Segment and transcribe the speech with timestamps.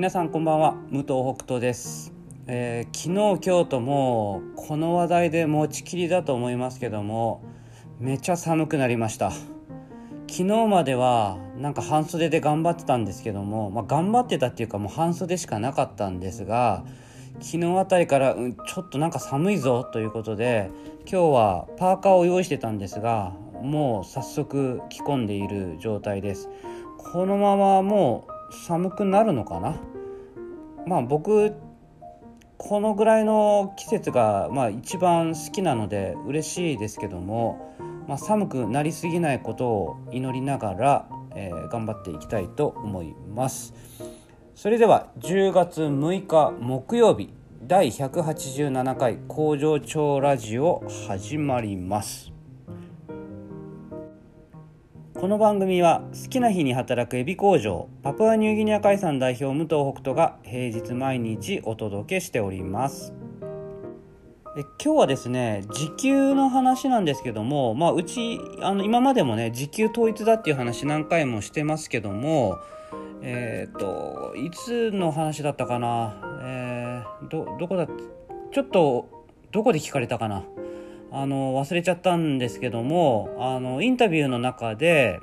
[0.00, 0.76] 皆さんこんばんは。
[0.88, 2.14] 武藤北斗です、
[2.46, 7.42] えー、昨日今日ともこの話題で持ちきりだと思いますけども
[7.98, 9.30] めちゃ寒くなりました。
[9.30, 9.46] 昨
[10.26, 16.82] 日まではなんか半袖で頑張ってたんですけども、まあ、頑張ってたっていうかもう半袖しかなかったんですが
[17.40, 26.48] 昨日あたりから、うん、ちょっとなんか寒いぞということで今日はパーカーを用意してたんですがもう早速着込んでいる状態です。
[26.96, 28.30] このままもう
[28.66, 29.76] 寒くなるのかな？
[30.90, 31.54] まあ僕
[32.58, 37.76] このぐらいの季節がまあ一番好きなので嬉しいですけども、
[38.08, 43.72] まあ、寒くなりすぎないことを祈りながら、えー、頑張っていきたいと思います。
[44.56, 47.32] それでは10月6日木曜日
[47.62, 52.39] 第187回工場長ラジオ始まります。
[55.20, 63.12] この番組は好きな日に働くエビ工場パプアニューギニア海産代表武藤北斗が平日毎日お届けしております。
[64.56, 72.56] え今日はですね時給の話なんですけども、まあ、うちあの今までもね時給統一だっていう話何回もしてますけども
[73.20, 80.44] えっ、ー、といつの話だったかな、えー、どどこだちょっとどこで聞かれたかな？
[81.12, 85.20] あの忘れちゃったんですけどもあのインタビューの中で、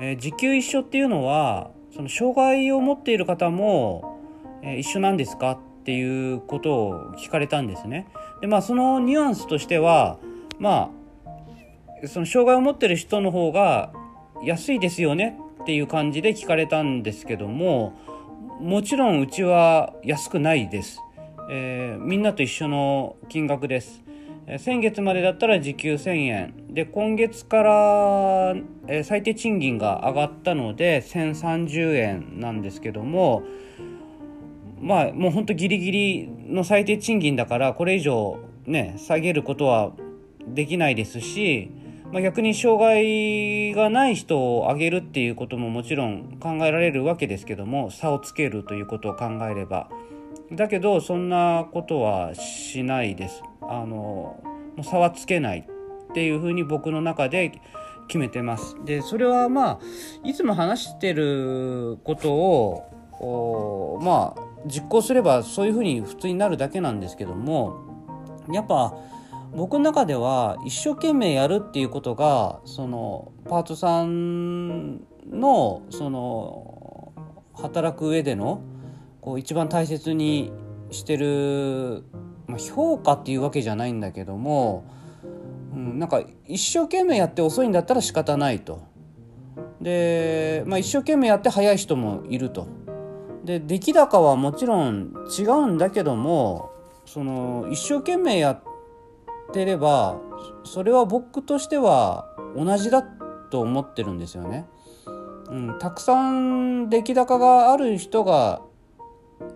[0.00, 4.20] えー、時給一緒っていうのはその障害を持っている方も、
[4.62, 8.08] えー、一緒なんですかっていうことを聞かれたんですね。
[8.40, 10.18] でまあそのニュアンスとしては
[10.58, 10.90] ま
[12.02, 13.92] あその障害を持ってる人の方が
[14.44, 17.98] 安いですよねっていう感じで聞かれたんですけども
[18.60, 21.00] もちろんうちは安くないです。
[21.50, 24.02] えー、みんなと一緒の金額です。
[24.58, 28.54] 先月までだったら時給1000円で今月から、
[28.86, 33.42] え最低賃金が上がったので1030円なんですけども
[34.80, 39.92] まあもうほんとギリギリの最低賃金だからこれ以上ね下げることは
[40.46, 41.72] できないですし、
[42.12, 49.88] まあ、逆に障害がない人を上げるっていうことももちろん考えられるわけですけども差をつけるということを考えれば。
[50.52, 54.42] だけどそんなことはしないですあの
[54.82, 55.66] 差はつけない
[56.10, 57.60] っていうふうに僕の中で
[58.08, 58.76] 決めてます。
[58.84, 59.78] でそれはまあ
[60.24, 67.76] いつも話してることをまあ実行すればそういうふうに普通になるだけなんですけども
[68.52, 68.94] やっぱ
[69.54, 75.00] 僕の中では一生懸命やるっていうことがそのパートさん
[75.30, 77.12] のその
[77.54, 78.60] 働く上での
[79.20, 80.52] こう一番大切に
[80.90, 82.04] してる、
[82.46, 84.84] まあ、評価っていうわけじゃないんだけども、
[85.74, 88.82] うん、なんか一生懸命やって遅いんだったら仕方ないと。
[89.80, 92.66] で、まあ、一生懸命やって早い人もいると。
[93.44, 96.70] で出来高はもちろん違うんだけども
[97.04, 98.62] その一生懸命やっ
[99.52, 100.18] てれば
[100.64, 104.66] それは僕としては同じだと思ってるんですよね。
[105.48, 108.62] うん、たくさん出来高がある人が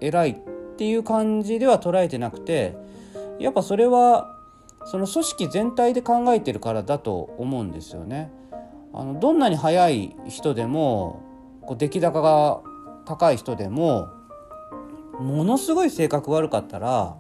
[0.00, 0.36] 偉いっ
[0.80, 2.74] ていう感じでは捉えてなくて
[3.38, 4.34] やっぱそれは
[4.86, 8.32] その組織全体で考えてるからだと思うんですよね。
[8.94, 11.20] あのどんなに速い人でも
[11.60, 12.62] こう出来高が
[13.04, 14.08] 高い人でも
[15.18, 17.14] ものすごい性格悪かったら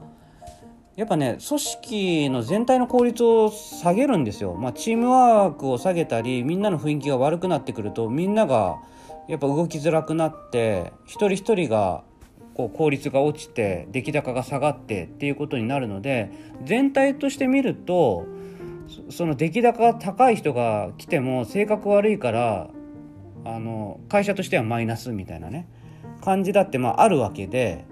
[0.96, 4.54] やっぱね組織の全体の効率を下げるんですよ。
[4.54, 8.78] まあ、チームワークを下げたりみんなの雰囲気が悪くなってくるとみんなが
[9.28, 12.04] やっぱ動きづらくなって一人一人が
[12.60, 16.30] こう効率が落ちて出来高が下がってっていうことになるので
[16.64, 18.26] 全体として見ると
[19.08, 22.68] その出来高が高い人が来ても性格悪いから
[23.44, 25.68] あの会社としてはマイナスみたいなね
[26.20, 27.86] 感じだってまああるわけで、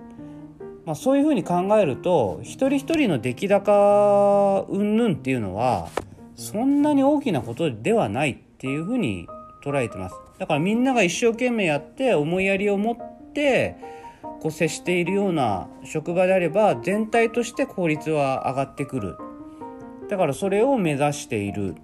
[0.84, 5.88] まあ、そういうふうに考えると一人一人の出来高云々っていうのは
[6.34, 9.26] そんなに大きなことではないっていうふうに
[9.64, 10.14] 捉えてます。
[10.38, 13.76] だからみんなが一生懸命やって思いやりを持って
[14.40, 19.16] こう接しているような職場であれば全体として効率は上がってくる
[20.08, 21.74] だからそれを目指している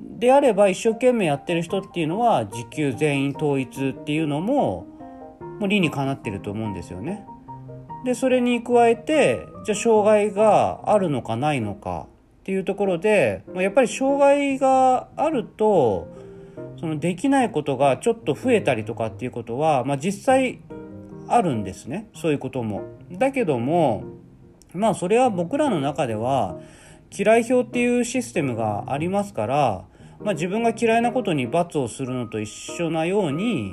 [0.00, 4.86] であれば一生懸命やってる人っていうのは時給全員統一っていうのも
[5.60, 7.24] もう理にかなってると思うんですよね。
[8.04, 12.08] でそれに加えてじゃあ障害があるのかないのか
[12.40, 16.08] っていうところで、やっぱり障害があると
[16.80, 20.58] そのできないことがちょっと増えたりとかっていうことは、まあ、実際
[21.34, 22.82] あるんですねそういうことも。
[23.10, 24.04] だけども
[24.74, 26.58] まあそれは僕らの中では
[27.16, 29.84] 嫌い表っていうシステムがありますから、
[30.20, 33.72] まあ、自分が嫌いなことに罰をするのと一緒なように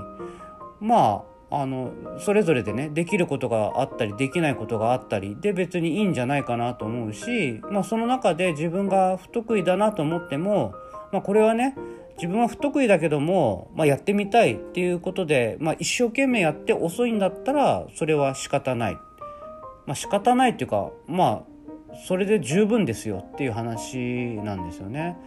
[0.81, 10.73] まああのそれぞれでねできることがあったりできないことがあったりで別にいいんじゃないかなと思うし、まあ、その中で自分が不得意だなと思っても、
[11.11, 11.75] まあ、これはね
[12.19, 18.95] 自分は不得意だけども、まあ、やってみたいっていうことで、まあ、一生懸命やって遅いんだったらそれは仕方ない。
[19.85, 23.97] まあ、仕方ないっていうかまあそれで十分ですよっていう話
[24.43, 25.17] なんですよね。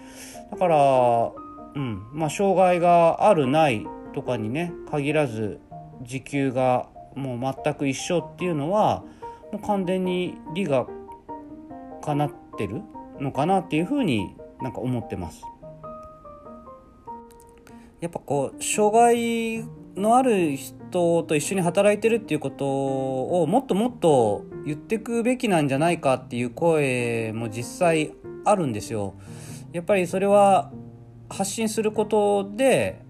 [0.50, 1.32] だから、
[1.74, 5.60] うんまあ、障害があるないとかにね限らず
[6.02, 9.02] 時給がもう全く一緒っていうのは
[9.50, 10.86] もう完全に理が
[12.04, 12.82] かなってる
[13.18, 15.42] のかなっていうふうになんか思ってます。
[18.02, 19.64] やっぱこう障害
[19.94, 28.12] のある人と一緒に働いてるっていうことをもっともっと言ってくべきなんじゃないかっていう声も実際
[28.44, 29.14] あるんですよ。
[29.72, 30.72] やっぱりそれは
[31.30, 33.02] 発信することで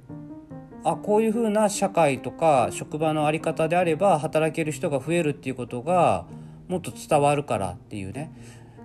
[0.85, 6.27] あこういうふうな社会とか職場の在り方であれば働ける人が増えるっていうことが
[6.69, 8.31] もっと伝わるからっていうね、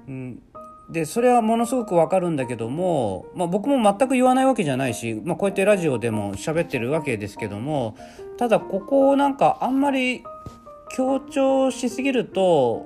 [0.08, 0.42] うん、
[0.90, 7.98] でそれはものすごくわかるんだけども、まあ、僕も全く言わないわけじゃないし、まあ、こうやってラジオでも喋ってるわけですけども
[8.38, 10.24] ただここをなんかあんまり
[10.90, 12.86] 強調しすぎると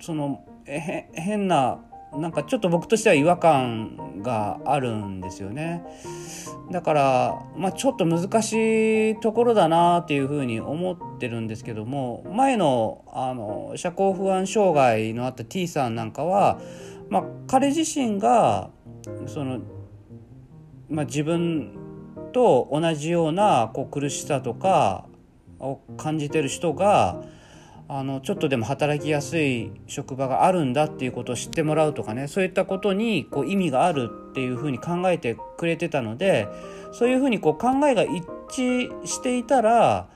[0.00, 1.80] その変な
[2.12, 5.84] なんかちょっと僕としては違和感があるんですよね。
[6.70, 16.58] だから、まあ、ちょっと難しいところだなっていうふうに思ってるんですけども前のあの社交不安障害のあった T さんなんかは、
[17.08, 18.70] まあ、彼自身が
[19.26, 19.60] その、
[20.88, 21.72] まあ、自分
[22.32, 25.06] と同じようなこう苦しさとか
[25.58, 27.22] を感じてる人が
[27.88, 36.48] あのちょっとでも働きやすい職場があるんだっていうことを知ってもらうとかねそういったことにこう意味があるっていうふうに考えてくれてたので
[36.92, 40.08] そういうふうにこう考えが一致していたら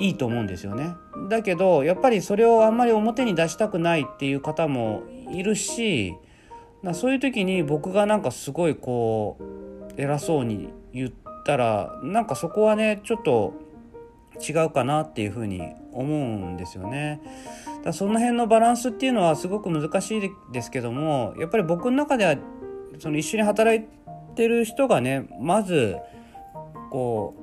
[0.00, 0.94] いいと思うんですよね。
[1.28, 5.02] だけどやっぱりそれをあんまり表に出したくないっていう方も
[5.32, 6.14] いるし
[6.92, 11.12] そういう時に僕がなんかすごいこう偉そうに言っ
[11.44, 13.54] たらなんかそこはねちょっと
[14.40, 17.20] 違うかなっていうふうに思うんですよね。
[17.84, 22.36] だその辺のバランスっていうのはすごく難しいですけどもやっぱり僕の中では
[22.98, 23.86] その一緒に働い
[24.34, 25.96] てる人がねまず
[26.90, 27.34] こ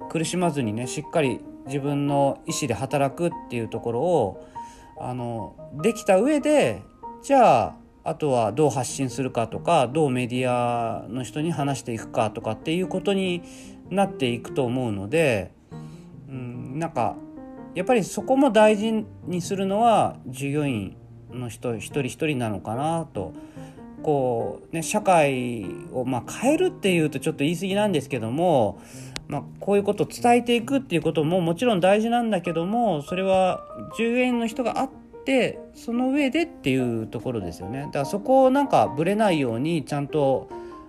[0.00, 4.48] う苦しまずにねしっかり自分の意思で働くっていうところを
[5.00, 6.82] あのできた上で
[7.22, 13.42] じゃああとはどう発信するかとかどうメディアの人に話していくかとかっていうことに
[13.90, 15.52] なっていくと思うので
[16.28, 17.16] うんなんか
[17.74, 20.96] やっぱりそこも大事にするのは従業員
[21.30, 23.32] の人一人一人なのかなと。
[24.02, 28.80] こうね社会をまあ変えるっていうとちょっと言い過ぎなんですけども、
[29.28, 33.62] まあ、こういうことを伝えていくっていうことももちろん大事なんだけどもそれは
[33.96, 34.90] 従業員の人があっ
[35.26, 37.82] てその上でっていうところですよね。
[37.82, 40.48] だからそこをなんかぶれないようにちゃんと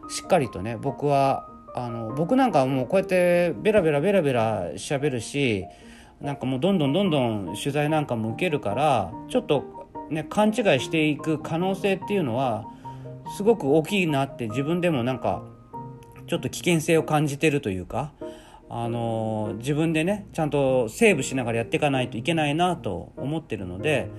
[0.09, 5.65] しっかりとね僕はあの僕なんかもうこうやってベラベラベラベラ喋るし
[6.21, 12.65] なんかもうどんどんどんどん取材なんかも受けるからちょっとね勘違いしていく可能性っていうのは
[13.35, 15.44] すごく大きいなって自分でもなんか
[16.27, 18.13] ちょっと危険性を感じてるというか、
[18.69, 24.09] あの自分でねちゃんとセーブしながらやっていかないといけないなと思ってるので。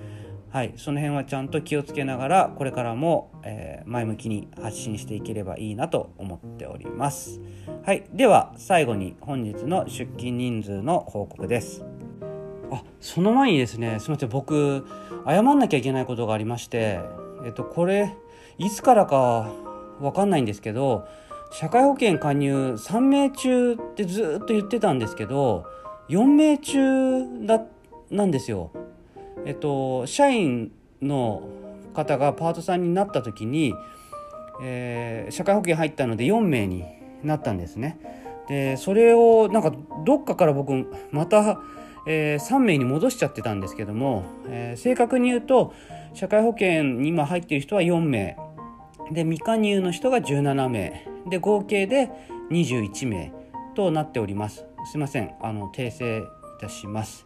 [0.51, 7.39] はい、その辺はちゃんと気をつけながらこれからも、えー、前向きに発信していければいいなと思っております。
[7.85, 11.85] はい、では最後に本日の出勤人数の報告です。
[12.69, 14.85] あその前にですねすみません僕
[15.25, 16.99] 謝んなきゃいけないことがありまして
[17.45, 18.13] えっとこれ
[18.57, 19.51] いつからか
[20.01, 21.07] わかんないんですけど
[21.51, 25.65] 社会保険加入3名中ってずっと言ってたんですけど
[26.09, 27.61] 4名中だ
[28.09, 28.71] なんですよ。
[29.45, 31.43] えっと、社員の
[31.93, 33.73] 方がパートさんになった時に、
[34.61, 36.83] えー、社会保険入ったので4名に
[37.23, 37.99] なったんですね。
[38.47, 39.73] でそれをなんか
[40.05, 40.71] どっかから僕
[41.11, 41.61] また、
[42.05, 45.73] えー、3名に戻しちゃってたんですけども、えー、正確に言うと
[46.13, 48.37] 社会保険に今入っている人は4名
[49.11, 52.09] で未加入の人が17名で合計で
[52.51, 53.31] 21名
[53.75, 54.65] となっております。
[54.91, 55.33] すいません。
[55.41, 56.23] あの訂正い
[56.59, 57.25] たします。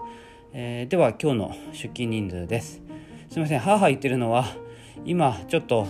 [0.53, 2.81] えー、では今日の出勤人数です。
[3.29, 3.59] すいません。
[3.59, 4.45] 母言ってるのは
[5.05, 5.87] 今ちょっと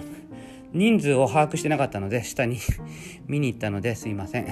[0.73, 2.57] 人数を把握してなかったので下に
[3.27, 4.47] 見に行ったのですいません、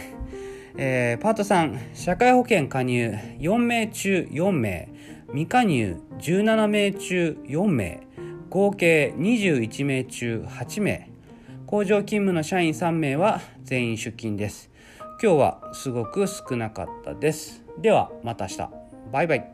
[0.78, 4.90] えー、パート3社会保険加入4名中4名。
[5.28, 8.02] 未加入17名中4名。
[8.50, 11.13] 合計21名中8名。
[11.66, 14.70] 工場勤務の社員3名は全員出勤です。
[15.22, 17.64] 今日はすごく少なかったです。
[17.82, 18.70] ではまた明日。
[19.12, 19.53] バイバイ。